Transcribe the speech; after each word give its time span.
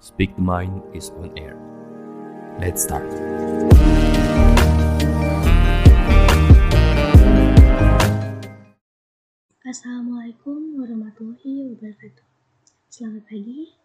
Speak 0.00 0.32
the 0.32 0.40
Mind 0.40 0.80
is 0.96 1.12
on 1.20 1.28
air. 1.36 1.60
Let's 2.56 2.88
start. 2.88 3.04
Assalamualaikum 9.60 10.80
warahmatullahi 10.80 11.68
wabarakatuh. 11.76 12.24
Selamat 12.88 13.28
pagi, 13.28 13.76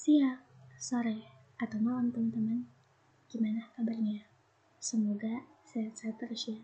siang, 0.00 0.40
sore, 0.80 1.28
atau 1.60 1.76
malam 1.76 2.08
teman-teman. 2.08 2.64
Gimana 3.28 3.68
kabarnya? 3.76 4.24
Semoga 4.80 5.44
sehat-sehat 5.68 6.24
terus 6.24 6.56
ya. 6.56 6.58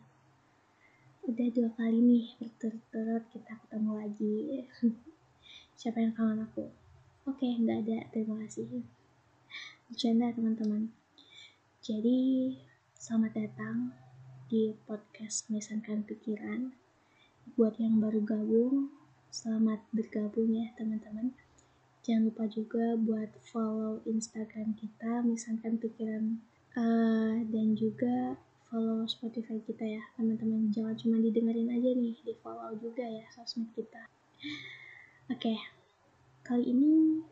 Udah 1.29 1.53
dua 1.53 1.69
kali 1.77 2.01
nih 2.01 2.33
berturut-turut 2.41 3.29
kita 3.29 3.61
ketemu 3.61 3.93
lagi. 3.93 4.37
Siapa 5.77 6.01
yang 6.01 6.17
kangen 6.17 6.49
aku? 6.49 6.86
Oke, 7.27 7.59
nggak 7.59 7.79
ada. 7.83 7.99
Terima 8.15 8.39
kasih. 8.47 8.87
Bercanda 9.91 10.31
teman-teman. 10.31 10.95
Jadi, 11.83 12.55
selamat 12.95 13.35
datang 13.35 13.91
di 14.47 14.71
podcast 14.87 15.51
Mesankan 15.51 16.07
Pikiran 16.07 16.71
buat 17.59 17.83
yang 17.83 17.99
baru 17.99 18.23
gabung, 18.23 18.95
selamat 19.35 19.83
bergabung 19.91 20.55
ya 20.55 20.71
teman-teman. 20.79 21.35
Jangan 22.07 22.31
lupa 22.31 22.47
juga 22.47 22.95
buat 22.95 23.35
follow 23.51 24.07
Instagram 24.07 24.79
kita, 24.79 25.27
misalkan 25.27 25.83
pikiran 25.83 26.39
uh, 26.79 27.43
dan 27.43 27.75
juga 27.75 28.39
follow 28.71 29.03
Spotify 29.11 29.59
kita 29.67 29.83
ya 29.83 30.03
teman-teman. 30.15 30.71
Jangan 30.71 30.95
cuma 30.95 31.19
didengerin 31.19 31.75
aja 31.75 31.91
nih, 31.91 32.23
di 32.23 32.39
follow 32.39 32.71
juga 32.79 33.03
ya 33.03 33.27
sosmed 33.35 33.75
kita. 33.75 34.07
Oke, 35.27 35.43
okay. 35.51 35.76
Kali 36.47 36.63
ini 36.71 37.27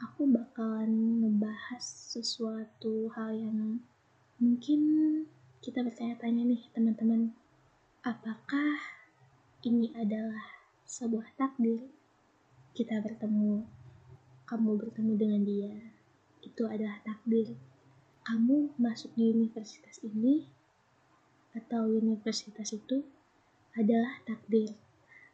aku 0.00 0.32
bakalan 0.32 1.20
ngebahas 1.20 1.84
sesuatu 1.84 3.12
hal 3.12 3.36
yang 3.36 3.84
mungkin 4.40 4.80
kita 5.60 5.84
bertanya-tanya 5.84 6.56
nih 6.56 6.64
teman-teman. 6.72 7.36
Apakah 8.00 8.80
ini 9.60 9.92
adalah 9.92 10.40
sebuah 10.88 11.36
takdir. 11.36 11.84
Kita 12.72 13.04
bertemu, 13.04 13.60
kamu 14.48 14.70
bertemu 14.80 15.12
dengan 15.20 15.44
dia. 15.44 15.76
Itu 16.40 16.64
adalah 16.64 17.04
takdir. 17.04 17.52
Kamu 18.24 18.72
masuk 18.80 19.12
di 19.20 19.36
universitas 19.36 20.00
ini 20.00 20.48
atau 21.52 21.92
universitas 21.92 22.72
itu 22.72 23.04
adalah 23.76 24.16
takdir. 24.24 24.72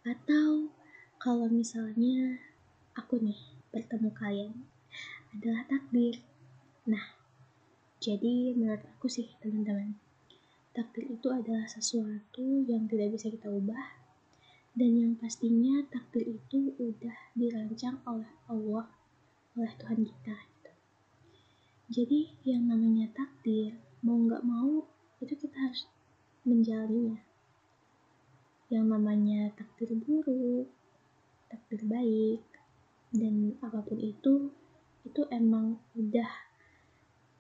Atau 0.03 0.75
kalau 1.23 1.47
misalnya 1.47 2.51
aku 2.99 3.21
nih 3.21 3.41
bertemu 3.73 4.11
kalian 4.13 4.53
adalah 5.33 5.65
takdir. 5.69 6.21
Nah, 6.89 7.17
jadi 8.03 8.53
menurut 8.53 8.85
aku 8.99 9.09
sih 9.09 9.33
teman-teman, 9.41 9.97
takdir 10.73 11.05
itu 11.09 11.29
adalah 11.29 11.69
sesuatu 11.69 12.65
yang 12.65 12.89
tidak 12.89 13.13
bisa 13.13 13.29
kita 13.29 13.53
ubah 13.53 14.03
dan 14.73 14.91
yang 14.97 15.13
pastinya 15.21 15.85
takdir 15.93 16.25
itu 16.25 16.73
udah 16.81 17.17
dirancang 17.37 18.01
oleh 18.09 18.29
Allah 18.49 18.89
oleh 19.53 19.73
Tuhan 19.77 20.01
kita 20.01 20.33
gitu. 20.33 20.73
jadi 21.93 22.21
yang 22.49 22.73
namanya 22.73 23.13
takdir 23.13 23.77
mau 24.01 24.17
nggak 24.17 24.41
mau 24.41 24.89
itu 25.21 25.37
kita 25.37 25.57
harus 25.61 25.85
menjalaninya 26.49 27.21
yang 28.73 28.89
namanya 28.89 29.53
takdir 29.53 29.93
buruk 29.93 30.73
takdir 31.53 31.85
baik 31.85 32.41
dan 33.13 33.61
apa 33.61 33.85
pun 33.85 34.01
itu 34.01 34.49
itu 35.05 35.23
emang 35.29 35.77
udah 35.93 36.31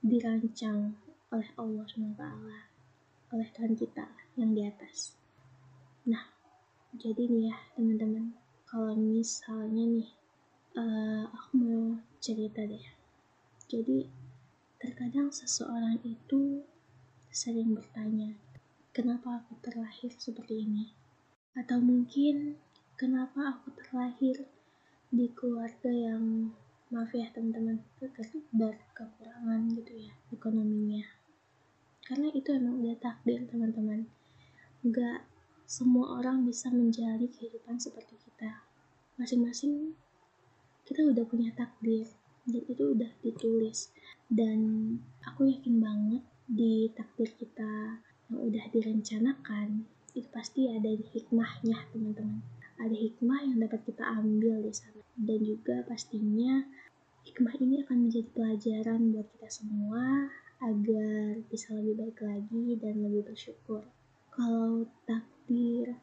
dirancang 0.04 0.92
oleh 1.32 1.48
Allah 1.56 1.84
SWT 1.88 2.24
oleh 3.32 3.48
Tuhan 3.56 3.72
kita 3.72 4.04
yang 4.36 4.52
di 4.52 4.68
atas. 4.68 5.16
Nah 6.04 6.28
jadi 6.92 7.24
nih 7.24 7.48
ya 7.48 7.56
teman-teman 7.72 8.36
kalau 8.68 8.92
misalnya 8.92 9.84
nih 9.88 10.08
uh, 10.76 11.24
aku 11.32 11.50
mau 11.56 11.96
cerita 12.20 12.60
deh. 12.68 12.86
Jadi 13.64 14.04
terkadang 14.76 15.32
seseorang 15.32 15.96
itu 16.04 16.60
sering 17.32 17.72
bertanya 17.72 18.36
kenapa 18.92 19.40
aku 19.40 19.56
terlahir 19.64 20.12
seperti 20.20 20.68
ini? 20.68 20.92
Atau 21.56 21.80
mungkin 21.80 22.60
kenapa 23.00 23.56
aku 23.56 23.72
terlahir 23.72 24.44
di 25.12 25.28
keluarga 25.36 25.92
yang 25.92 26.48
maaf 26.88 27.12
ya 27.12 27.28
teman-teman 27.36 27.84
berkekurangan 28.48 29.60
gitu 29.76 30.08
ya 30.08 30.12
ekonominya. 30.32 31.04
Karena 32.00 32.32
itu 32.32 32.48
emang 32.56 32.80
udah 32.80 32.96
takdir 32.96 33.44
teman-teman. 33.44 34.08
Nggak 34.80 35.28
semua 35.68 36.16
orang 36.16 36.48
bisa 36.48 36.72
menjalani 36.72 37.28
kehidupan 37.28 37.76
seperti 37.76 38.16
kita. 38.24 38.64
Masing-masing 39.20 39.92
kita 40.88 41.04
udah 41.04 41.28
punya 41.28 41.52
takdir 41.52 42.08
dan 42.48 42.64
itu 42.64 42.96
udah 42.96 43.12
ditulis. 43.20 43.92
Dan 44.32 44.96
aku 45.28 45.44
yakin 45.44 45.76
banget 45.76 46.24
di 46.48 46.88
takdir 46.96 47.28
kita 47.36 48.00
yang 48.32 48.40
udah 48.48 48.64
direncanakan 48.72 49.84
itu 50.16 50.28
pasti 50.32 50.72
ada 50.72 50.88
hikmahnya 50.88 51.84
teman-teman 51.92 52.40
ada 52.82 52.96
hikmah 52.98 53.46
yang 53.46 53.62
dapat 53.62 53.86
kita 53.86 54.02
ambil 54.02 54.58
di 54.66 54.74
sana. 54.74 55.02
Dan 55.14 55.38
juga 55.46 55.86
pastinya 55.86 56.66
hikmah 57.22 57.54
ini 57.62 57.86
akan 57.86 58.10
menjadi 58.10 58.28
pelajaran 58.34 59.14
buat 59.14 59.26
kita 59.38 59.48
semua 59.48 60.26
agar 60.58 61.38
bisa 61.46 61.74
lebih 61.78 61.94
baik 62.02 62.18
lagi 62.26 62.74
dan 62.82 62.98
lebih 63.06 63.30
bersyukur. 63.30 63.86
Kalau 64.34 64.90
tak 65.06 65.22
takdir 65.42 65.98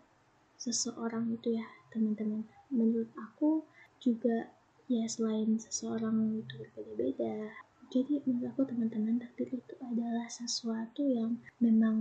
seseorang 0.59 1.31
itu 1.31 1.55
ya 1.55 1.63
teman-teman 1.95 2.43
menurut 2.67 3.07
aku 3.15 3.63
juga 4.03 4.51
ya 4.91 5.07
selain 5.07 5.55
seseorang 5.55 6.43
itu 6.43 6.53
berbeda-beda 6.59 7.55
jadi 7.87 8.19
menurut 8.27 8.51
aku 8.51 8.67
teman-teman 8.67 9.15
takdir 9.15 9.47
itu 9.47 9.73
adalah 9.79 10.27
sesuatu 10.27 11.07
yang 11.07 11.39
memang 11.63 11.97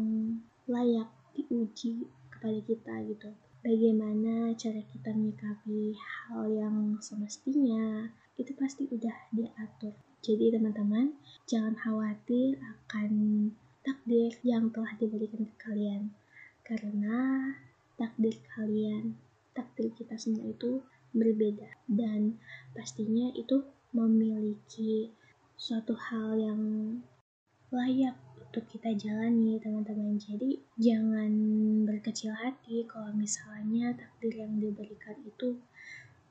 layak 0.66 1.08
diuji 1.38 2.10
kepada 2.34 2.58
kita 2.66 2.94
gitu 3.06 3.30
bagaimana 3.68 4.56
cara 4.56 4.80
kita 4.80 5.12
menyikapi 5.12 5.92
hal 5.92 6.48
yang 6.48 6.96
semestinya 7.04 8.08
itu 8.40 8.56
pasti 8.56 8.88
udah 8.88 9.28
diatur. 9.28 9.92
Jadi 10.24 10.56
teman-teman 10.56 11.12
jangan 11.44 11.76
khawatir 11.76 12.56
akan 12.56 13.12
takdir 13.84 14.32
yang 14.40 14.72
telah 14.72 14.96
diberikan 14.96 15.44
ke 15.44 15.54
kalian. 15.60 16.16
Karena 16.64 17.44
takdir 18.00 18.40
kalian, 18.56 19.20
takdir 19.52 19.92
kita 19.92 20.16
semua 20.16 20.48
itu 20.48 20.80
berbeda. 21.12 21.68
Dan 21.84 22.40
pastinya 22.72 23.28
itu 23.36 23.68
memiliki 23.92 25.12
suatu 25.60 25.92
hal 25.92 26.40
yang 26.40 26.62
layak 27.68 28.16
untuk 28.48 28.64
kita 28.72 28.96
jalani 28.96 29.60
teman-teman. 29.60 30.16
Jadi 30.16 30.56
jangan 30.80 31.28
berkecil 31.98 32.30
hati 32.30 32.86
kalau 32.86 33.10
misalnya 33.10 33.90
takdir 33.90 34.46
yang 34.46 34.54
diberikan 34.62 35.18
itu 35.26 35.58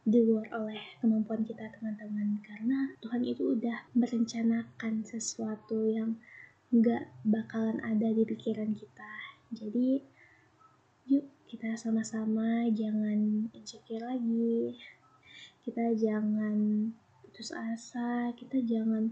di 0.07 0.23
luar 0.23 0.47
oleh 0.55 0.79
kemampuan 1.03 1.43
kita 1.43 1.67
teman-teman. 1.75 2.39
Karena 2.39 2.95
Tuhan 3.03 3.27
itu 3.27 3.59
udah 3.59 3.91
merencanakan 3.91 5.03
sesuatu 5.03 5.83
yang 5.91 6.15
nggak 6.71 7.11
bakalan 7.27 7.83
ada 7.83 8.15
di 8.15 8.23
pikiran 8.23 8.71
kita. 8.71 9.13
Jadi 9.51 9.99
yuk 11.11 11.27
kita 11.51 11.75
sama-sama 11.75 12.71
jangan 12.71 13.51
insecure 13.51 14.07
lagi. 14.07 14.79
Kita 15.67 15.91
jangan 15.99 16.87
putus 17.27 17.51
asa. 17.51 18.31
Kita 18.31 18.63
jangan 18.63 19.11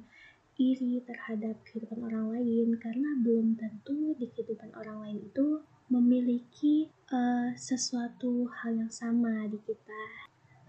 iri 0.56 1.04
terhadap 1.04 1.60
kehidupan 1.68 2.00
orang 2.08 2.40
lain. 2.40 2.80
Karena 2.80 3.20
belum 3.20 3.60
tentu 3.60 4.16
di 4.16 4.32
kehidupan 4.32 4.72
orang 4.80 5.04
lain 5.04 5.20
itu 5.28 5.75
memiliki 5.86 6.90
uh, 7.14 7.54
sesuatu 7.54 8.50
hal 8.50 8.74
yang 8.74 8.92
sama 8.92 9.46
di 9.46 9.60
kita. 9.62 10.04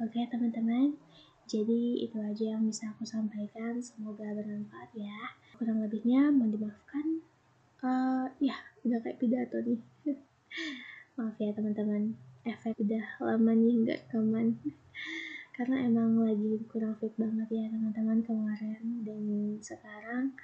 Oke 0.05 0.29
teman-teman? 0.29 0.93
Jadi 1.47 2.03
itu 2.03 2.19
aja 2.21 2.59
yang 2.59 2.67
bisa 2.67 2.91
aku 2.93 3.07
sampaikan. 3.07 3.79
Semoga 3.81 4.27
bermanfaat 4.35 4.91
ya. 4.93 5.33
Kurang 5.57 5.81
lebihnya 5.81 6.29
mohon 6.35 6.53
dimaafkan. 6.53 7.23
Uh, 7.81 8.27
ya 8.43 8.59
udah 8.85 8.99
kayak 9.01 9.17
pidato 9.23 9.63
nih. 9.63 9.81
Maaf 11.17 11.39
ya 11.41 11.55
teman-teman. 11.57 12.13
Efek 12.45 12.77
udah 12.77 13.07
lama 13.23 13.53
nih 13.57 13.75
nggak 13.83 14.01
rekaman 14.07 14.55
karena 15.57 15.89
emang 15.89 16.21
lagi 16.21 16.63
kurang 16.69 16.95
fit 17.01 17.17
banget 17.17 17.49
ya 17.49 17.65
teman-teman 17.73 18.21
kemarin. 18.21 19.07
Dan 19.07 19.57
sekarang 19.65 20.37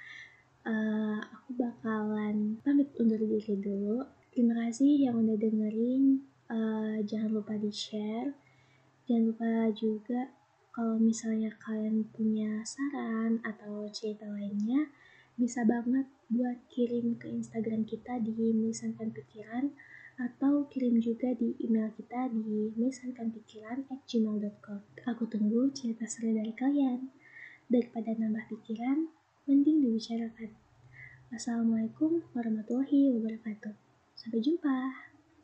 uh, 0.65 1.19
aku 1.21 1.61
bakalan 1.61 2.57
pamit 2.65 2.89
undur 2.97 3.21
diri 3.21 3.53
dulu 3.59 4.22
terima 4.33 4.65
kasih 4.65 5.07
yang 5.07 5.21
udah 5.21 5.37
dengerin 5.37 6.25
uh, 6.49 6.97
jangan 7.05 7.37
lupa 7.37 7.53
di 7.55 7.69
share 7.69 8.33
jangan 9.05 9.29
lupa 9.29 9.69
juga 9.77 10.33
Kalau 10.73 10.97
misalnya 10.97 11.53
kalian 11.61 12.09
punya 12.09 12.65
saran 12.65 13.37
atau 13.45 13.85
cerita 13.93 14.25
lainnya, 14.25 14.89
bisa 15.37 15.61
banget 15.69 16.09
buat 16.33 16.65
kirim 16.73 17.13
ke 17.21 17.29
Instagram 17.29 17.85
kita 17.85 18.17
di 18.17 18.33
Misankan 18.57 19.13
Pikiran 19.13 19.69
atau 20.17 20.65
kirim 20.73 20.97
juga 20.97 21.29
di 21.37 21.53
email 21.61 21.93
kita 21.93 22.25
di 22.33 22.73
misankanpikiran@gmail.com. 22.73 24.79
Aku 25.13 25.29
tunggu 25.29 25.69
cerita 25.77 26.09
seru 26.09 26.33
dari 26.33 26.57
kalian. 26.57 27.13
Daripada 27.69 28.17
nambah 28.17 28.49
pikiran, 28.49 29.13
mending 29.45 29.77
dibicarakan. 29.77 30.57
Assalamualaikum 31.29 32.25
warahmatullahi 32.33 33.13
wabarakatuh. 33.13 33.82
Sampai 34.23 34.39
jumpa. 34.39 34.71